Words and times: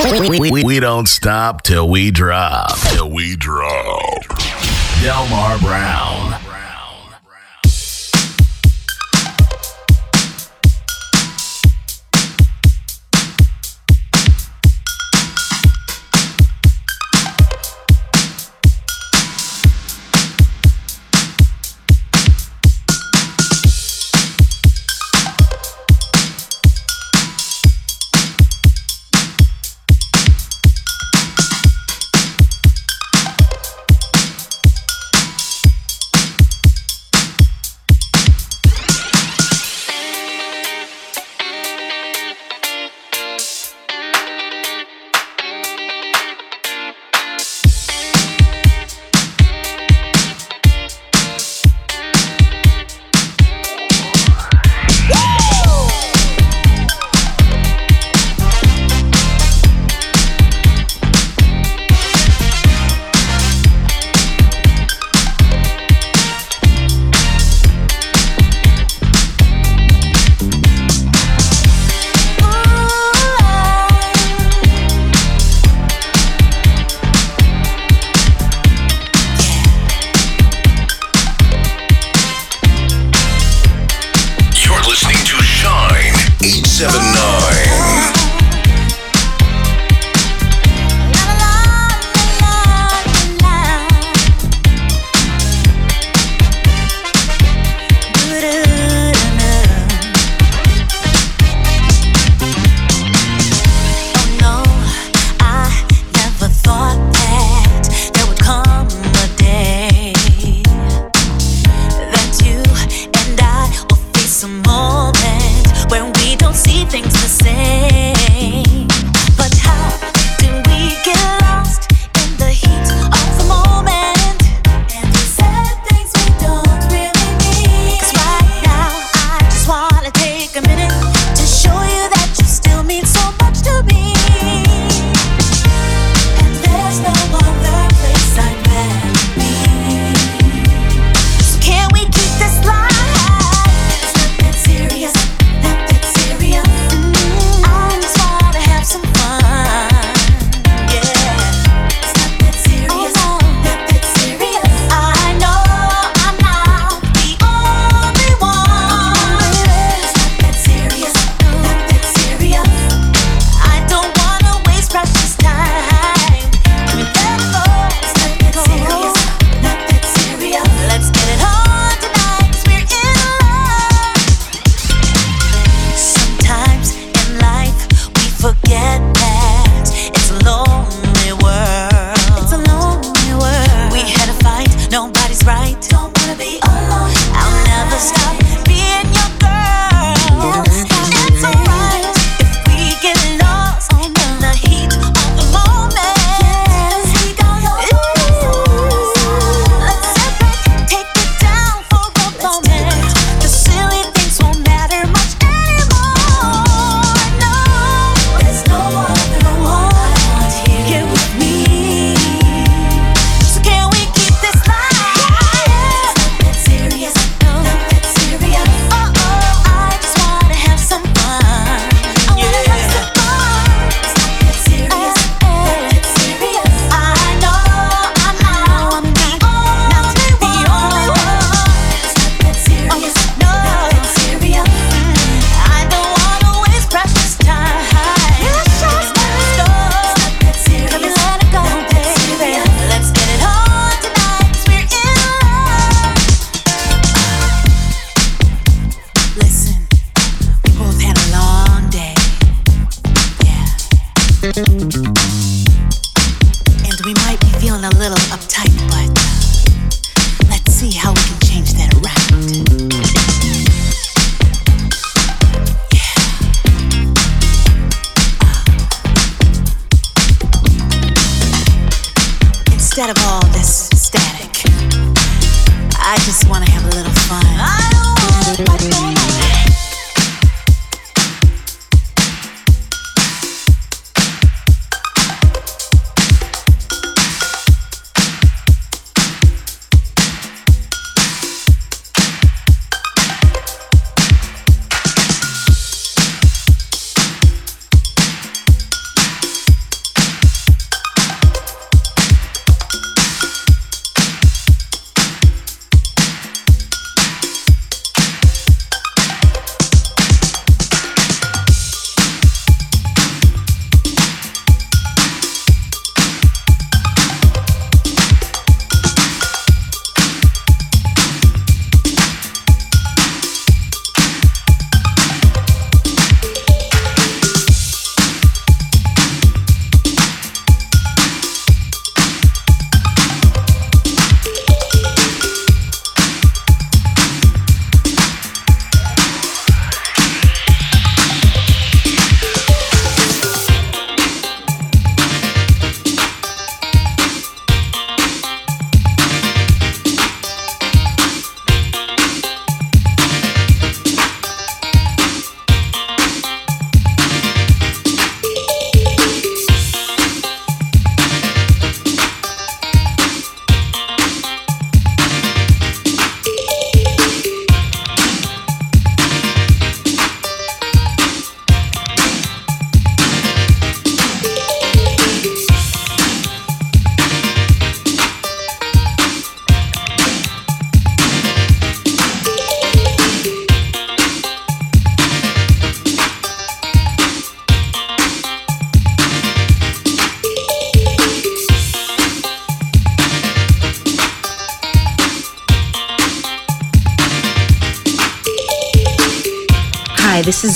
We, 0.00 0.62
we 0.62 0.80
don't 0.80 1.08
stop 1.08 1.62
till 1.62 1.88
we 1.88 2.12
drop. 2.12 2.78
Till 2.90 3.10
we 3.10 3.34
drop. 3.36 4.22
Delmar 5.02 5.58
Brown. 5.58 6.27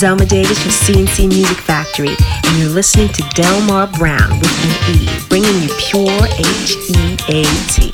Zelma 0.03 0.27
Davis 0.27 0.61
from 0.61 0.71
C+C 0.71 1.27
Music 1.27 1.55
Factory, 1.59 2.09
and 2.09 2.59
you're 2.59 2.67
listening 2.67 3.07
to 3.07 3.23
Delmar 3.35 3.87
Brown 3.87 4.37
with 4.37 4.65
an 4.65 4.99
E, 4.99 5.07
bringing 5.29 5.61
you 5.61 5.69
pure 5.77 6.27
H 6.39 6.75
E 6.89 7.15
A 7.29 7.43
T. 7.69 7.92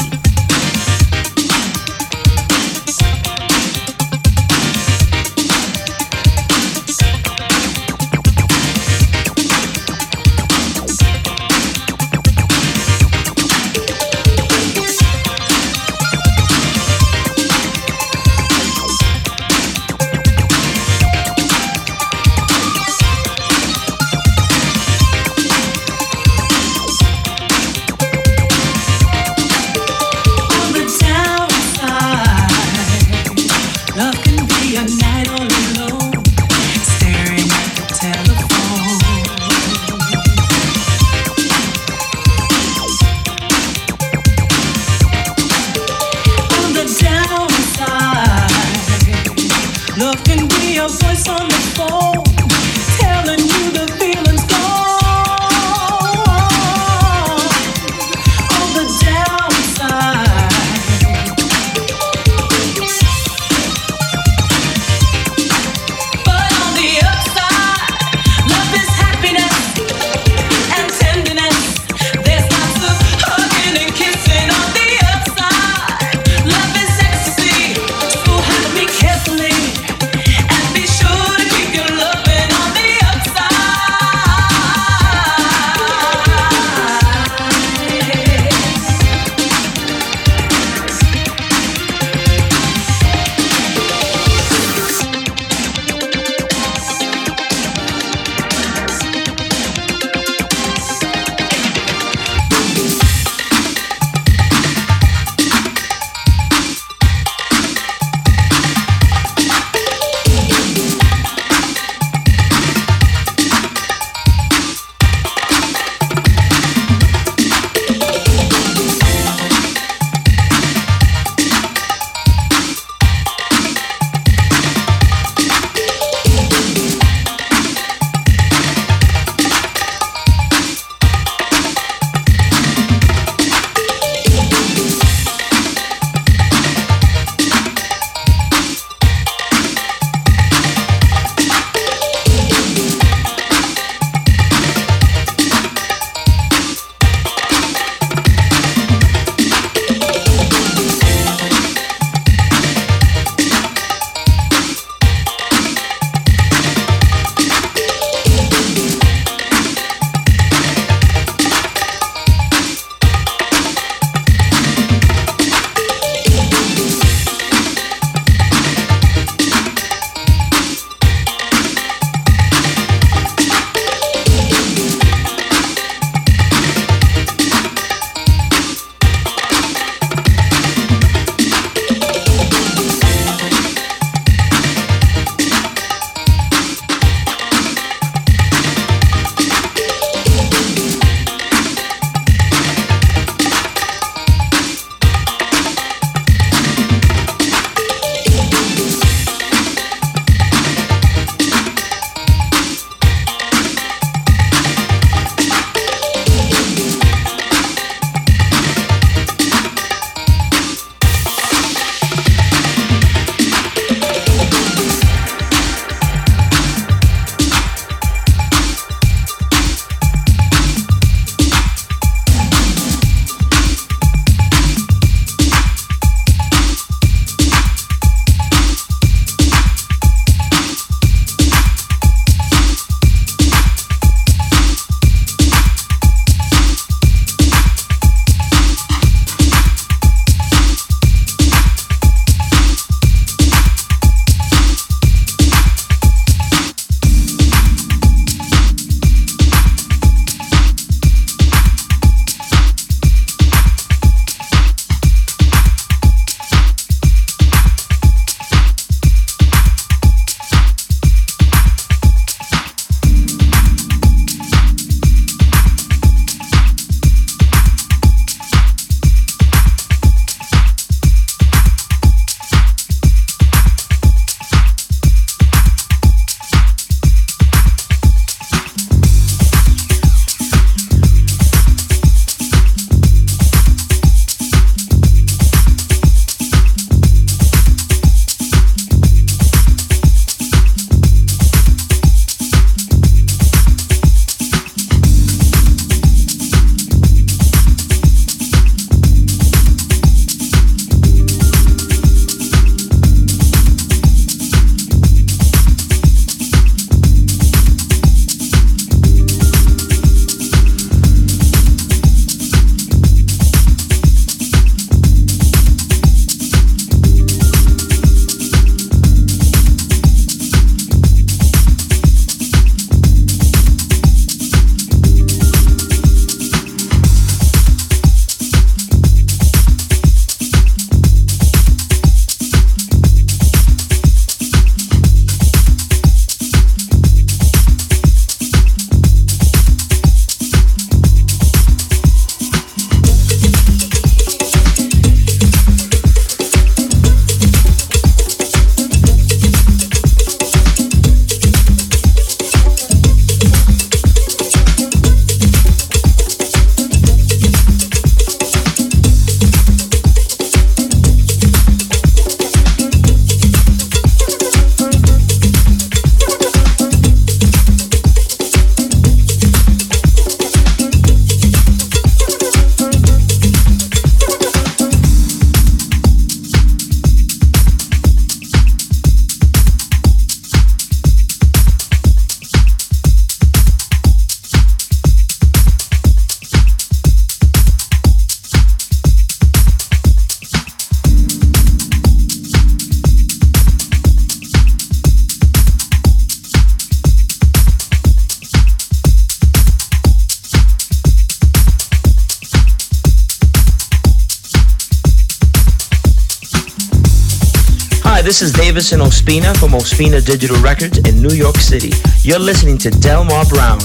Davis 408.79 408.93
Ospina 408.93 409.57
from 409.57 409.71
Ospina 409.71 410.25
Digital 410.25 410.55
Records 410.61 410.99
in 410.99 411.21
New 411.21 411.35
York 411.35 411.57
City. 411.57 411.91
You're 412.21 412.39
listening 412.39 412.77
to 412.77 412.89
Delmar 412.89 413.43
Brown, 413.49 413.79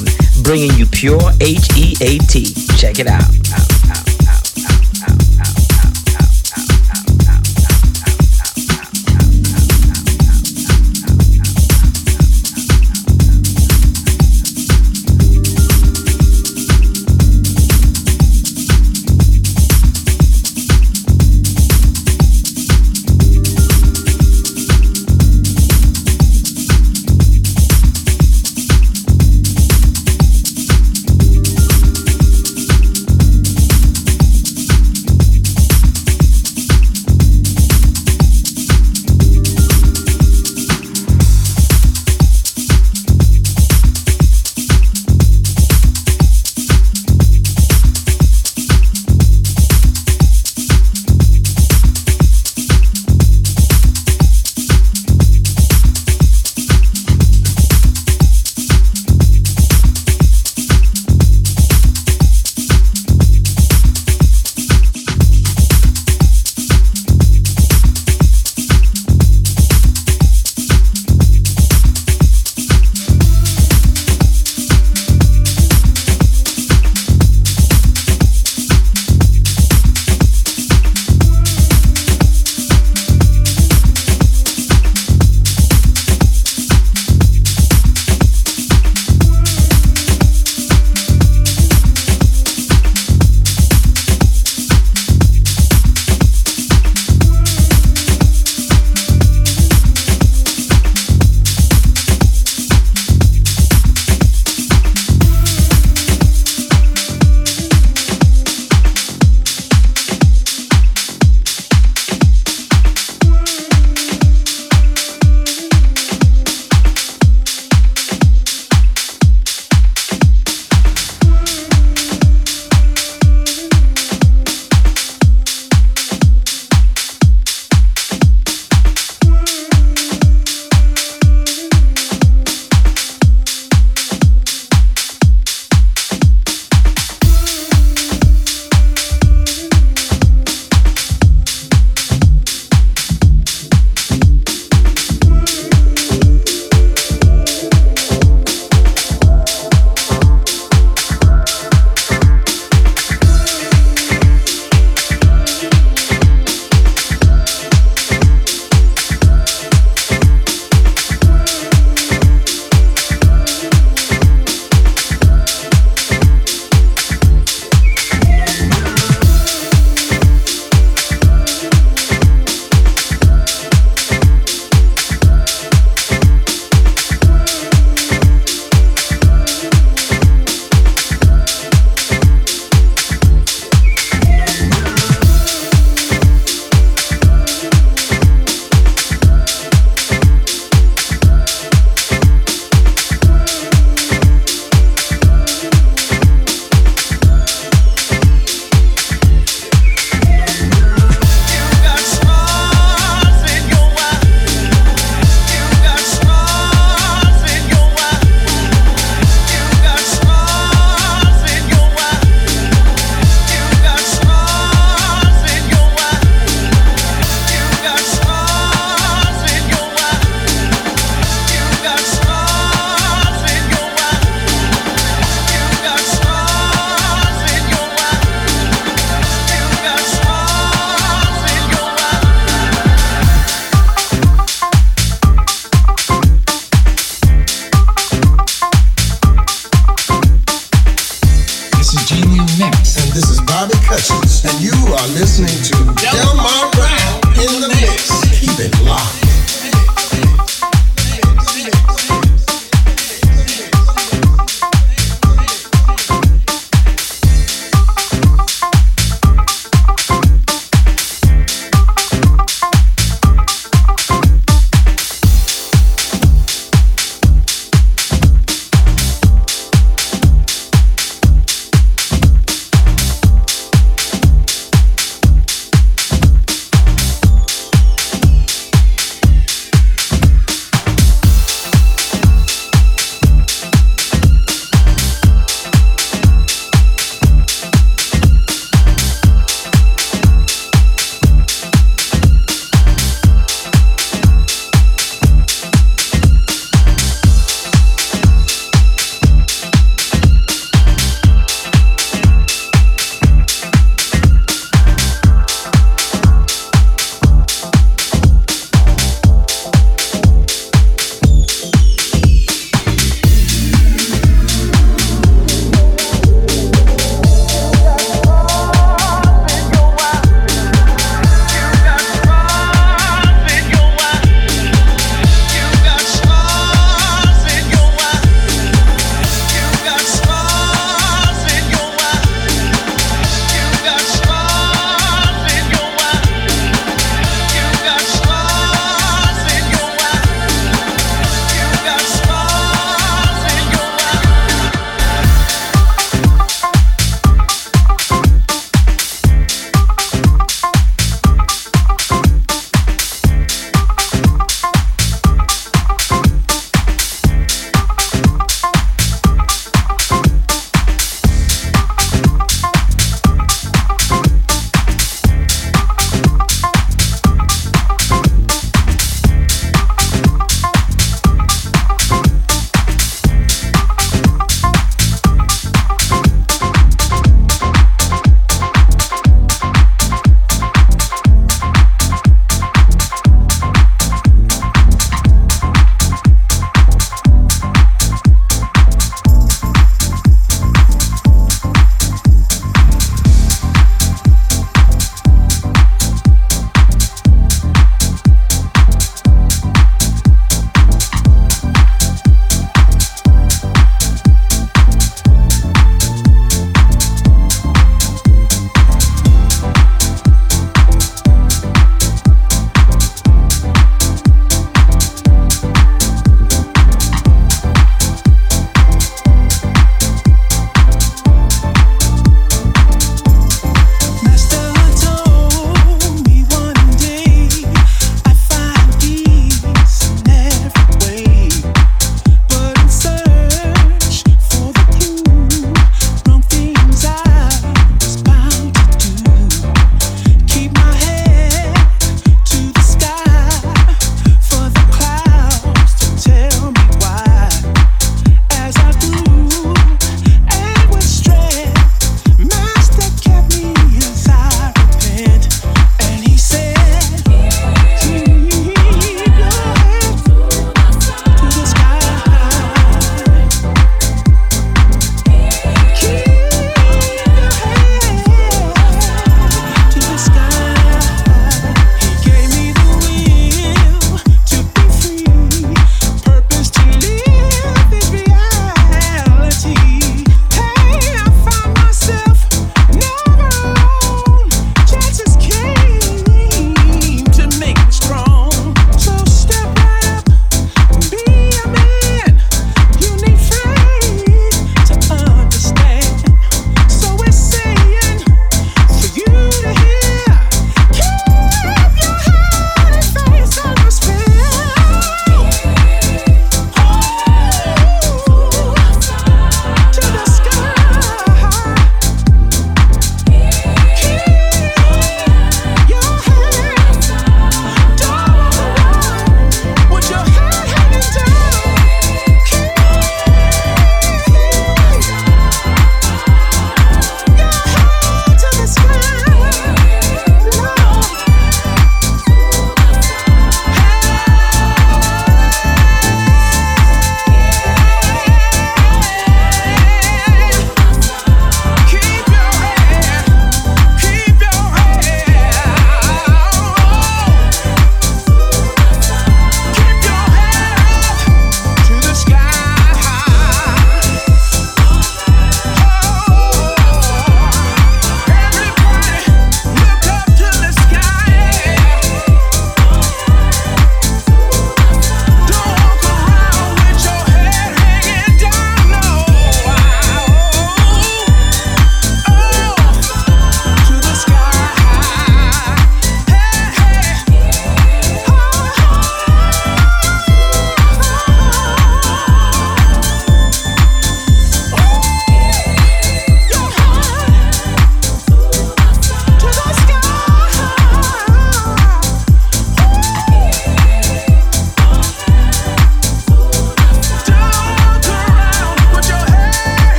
bringing 0.45 0.73
you 0.75 0.87
pure 0.87 1.33
H-E-A-T. 1.41 2.55
Check 2.77 3.01
it 3.01 3.09
out. 3.09 3.64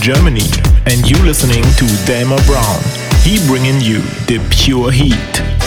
Germany, 0.00 0.48
and 0.86 1.08
you 1.08 1.16
listening 1.24 1.62
to 1.62 1.86
Delmar 2.06 2.42
Brown. 2.46 2.80
He 3.22 3.38
bringing 3.46 3.80
you 3.80 4.00
the 4.26 4.40
pure 4.50 4.90
heat. 4.90 5.59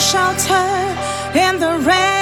shelter 0.00 0.54
in 1.34 1.58
the 1.58 1.78
rain. 1.86 2.15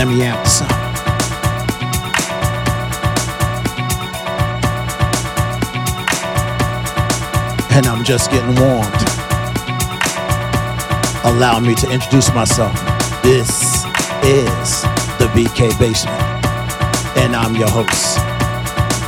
Let 0.00 0.08
me 0.08 0.24
out 0.24 0.42
song. 0.46 0.66
And 7.70 7.86
I'm 7.86 8.02
just 8.02 8.30
getting 8.30 8.54
warmed. 8.58 8.94
Allow 11.26 11.60
me 11.60 11.74
to 11.74 11.90
introduce 11.92 12.32
myself. 12.32 12.72
This 13.22 13.84
is 14.24 14.84
the 15.20 15.28
BK 15.34 15.78
Basement. 15.78 16.16
And 17.18 17.36
I'm 17.36 17.54
your 17.54 17.68
host, 17.68 18.16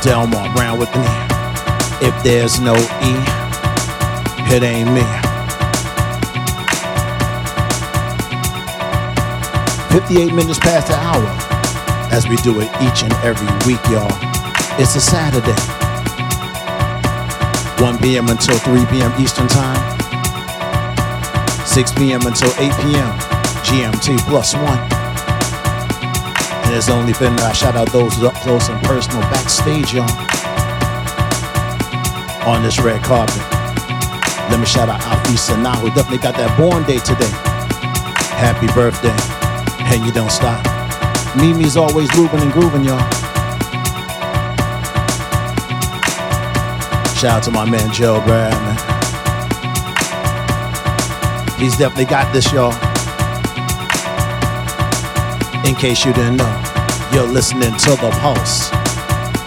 Delmar 0.03 0.53
Brown 0.53 0.77
with 0.77 0.95
me. 0.95 1.07
If 2.07 2.23
there's 2.23 2.59
no 2.59 2.75
E, 2.75 3.15
it 4.55 4.61
ain't 4.61 4.91
me. 4.93 5.32
58 9.93 10.33
minutes 10.33 10.57
past 10.57 10.87
the 10.87 10.95
hour 10.95 11.21
as 12.09 12.27
we 12.27 12.35
do 12.37 12.59
it 12.61 12.67
each 12.81 13.03
and 13.05 13.13
every 13.21 13.45
week, 13.69 13.77
y'all. 13.93 14.09
It's 14.81 14.95
a 14.95 14.99
Saturday. 14.99 15.53
1 17.77 17.99
p.m. 17.99 18.27
until 18.27 18.57
3 18.57 18.87
p.m. 18.87 19.13
Eastern 19.21 19.47
Time. 19.47 19.77
6 21.67 21.93
p.m. 21.93 22.25
until 22.25 22.49
8 22.57 22.73
p.m. 22.81 23.13
GMT 23.69 24.17
plus 24.25 24.55
one. 24.55 24.81
And 26.65 26.73
it's 26.73 26.89
only 26.89 27.13
that 27.13 27.39
uh, 27.39 27.45
I 27.45 27.53
shout 27.53 27.75
out 27.75 27.91
those 27.91 28.17
up 28.23 28.33
close 28.41 28.69
and 28.69 28.81
personal 28.81 29.21
backstage, 29.29 29.93
y'all. 29.93 30.09
On 32.49 32.63
this 32.63 32.79
red 32.79 33.03
carpet. 33.03 33.37
Let 34.49 34.59
me 34.59 34.65
shout 34.65 34.89
out 34.89 35.01
Alfie 35.01 35.37
Sanaa, 35.37 35.75
who 35.77 35.89
definitely 35.89 36.17
got 36.17 36.33
that 36.33 36.57
born 36.57 36.81
day 36.83 36.97
today. 36.97 37.29
Happy 38.41 38.65
birthday 38.73 39.42
and 39.91 40.05
you 40.05 40.11
don't 40.11 40.31
stop. 40.31 40.63
Mimi's 41.35 41.77
always 41.77 42.09
moving 42.15 42.41
and 42.41 42.51
grooving, 42.51 42.83
y'all. 42.83 42.99
Shout 47.15 47.37
out 47.37 47.43
to 47.43 47.51
my 47.51 47.63
man 47.69 47.91
Joe 47.91 48.21
Brad, 48.25 48.51
man. 48.51 48.77
He's 51.59 51.77
definitely 51.77 52.05
got 52.05 52.31
this, 52.33 52.51
y'all. 52.51 52.73
In 55.65 55.75
case 55.75 56.03
you 56.05 56.13
didn't 56.13 56.37
know, 56.37 56.63
you're 57.13 57.27
listening 57.27 57.71
to 57.71 57.91
the 57.91 58.09
pulse 58.19 58.71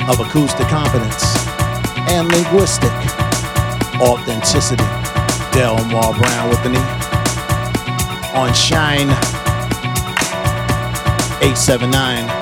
of 0.08 0.20
acoustic 0.20 0.68
competence 0.68 1.36
and 2.08 2.28
linguistic 2.28 2.92
authenticity. 4.00 4.84
Delmar 5.52 6.14
Brown 6.14 6.48
with 6.48 6.62
the 6.62 6.70
knee 6.70 6.78
on 8.34 8.52
Shine 8.52 9.08
879. 11.40 12.35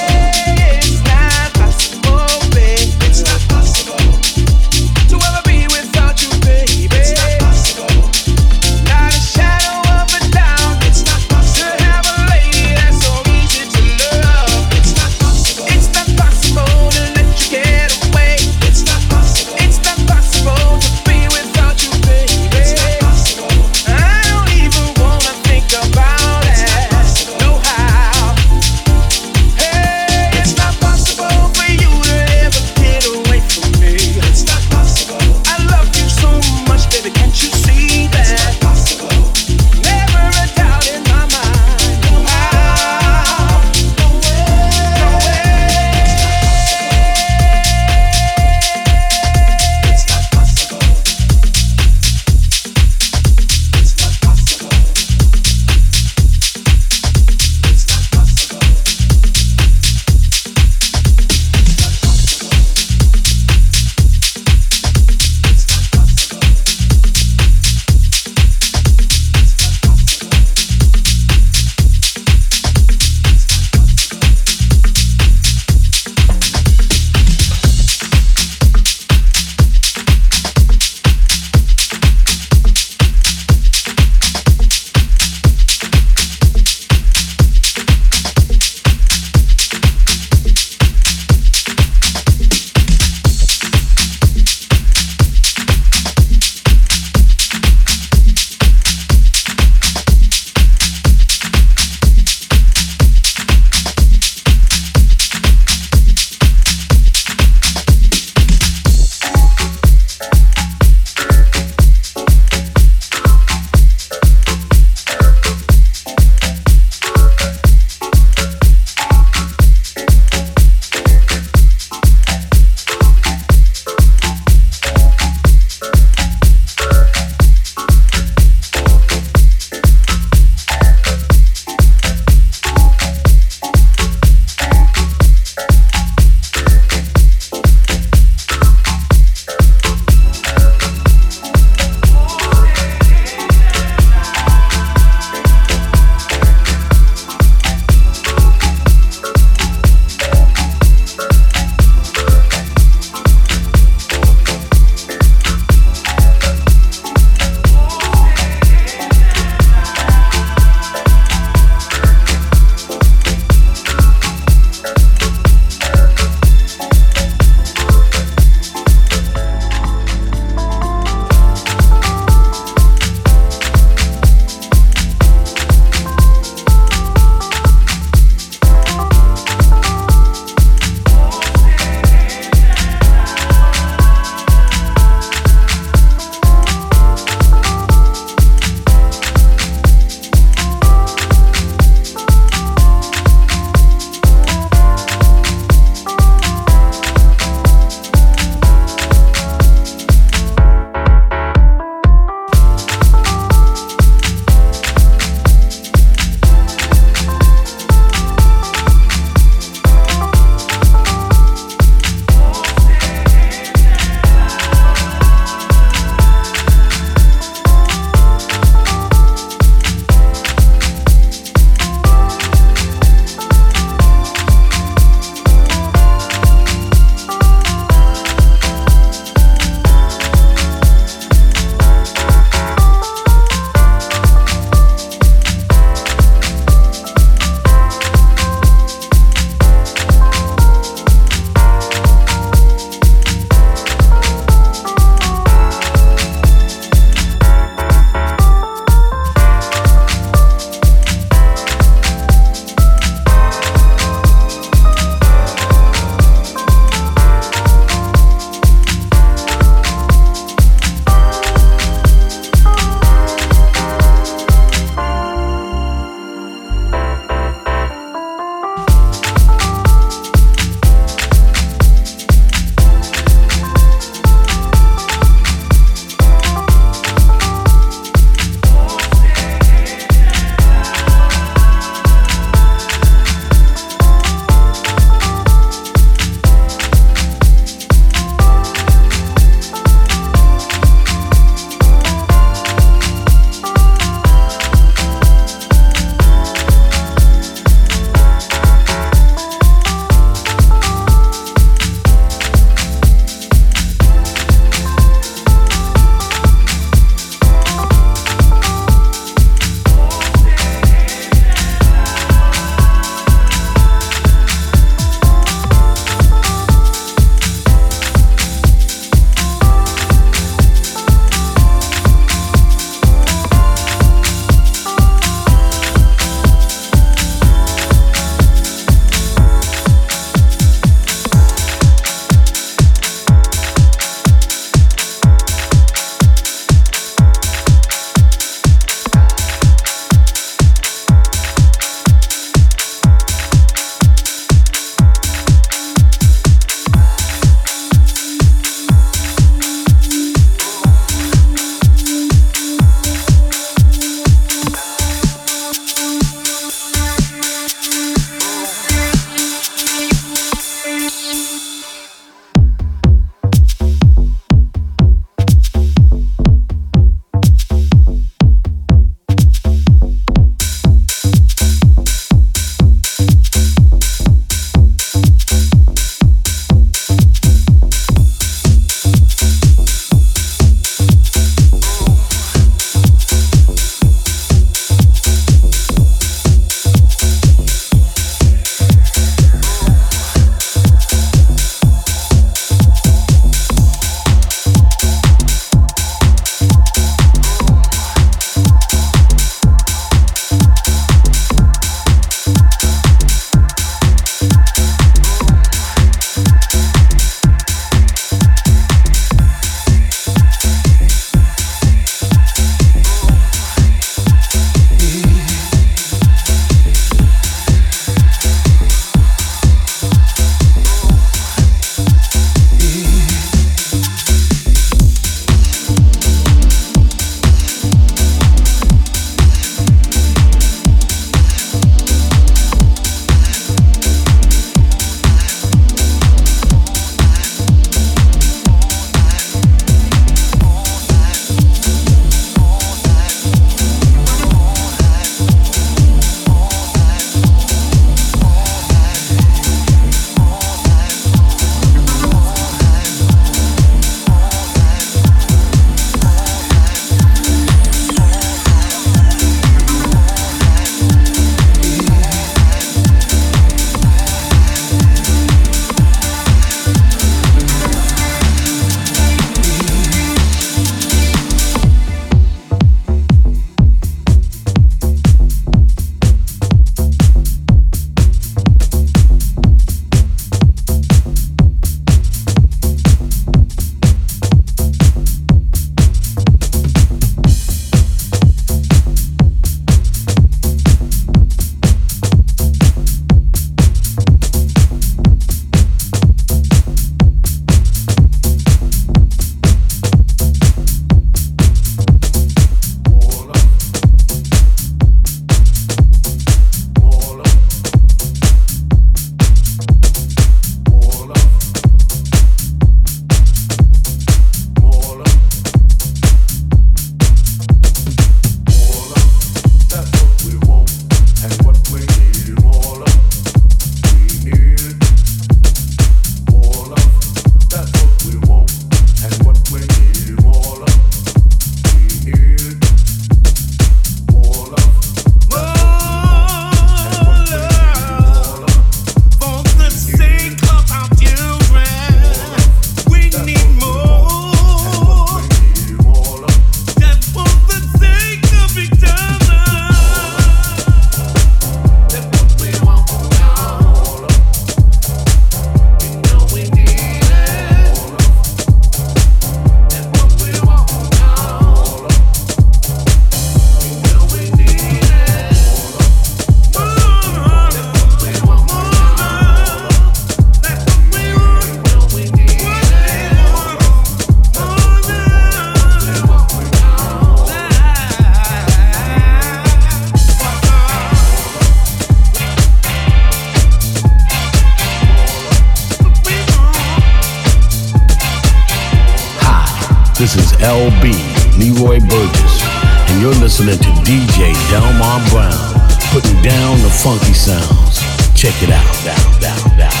This 590.21 590.35
is 590.35 590.51
LB, 590.61 591.57
Leroy 591.57 591.99
Burgess, 591.99 592.61
and 593.09 593.21
you're 593.23 593.33
listening 593.41 593.79
to 593.79 593.89
DJ 594.05 594.53
Delmar 594.69 595.19
Brown, 595.31 595.89
putting 596.11 596.39
down 596.43 596.77
the 596.83 596.91
funky 596.91 597.33
sounds. 597.33 597.97
Check 598.39 598.53
it 598.61 598.69
out. 598.69 599.03
Down, 599.03 599.41
down, 599.41 599.77
down. 599.79 600.00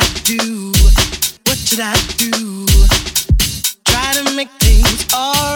I 0.00 0.20
do? 0.24 0.72
What 1.44 1.58
should 1.58 1.80
I 1.80 1.94
do? 2.16 2.30
Try 3.84 4.12
to 4.14 4.34
make 4.34 4.48
things 4.58 5.12
alright. 5.12 5.49